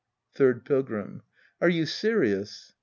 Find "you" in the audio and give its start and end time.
1.69-1.85